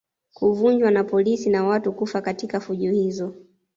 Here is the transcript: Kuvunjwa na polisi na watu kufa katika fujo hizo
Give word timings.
Kuvunjwa 0.33 0.91
na 0.91 1.03
polisi 1.03 1.49
na 1.49 1.63
watu 1.63 1.93
kufa 1.93 2.21
katika 2.21 2.59
fujo 2.59 2.91
hizo 2.91 3.33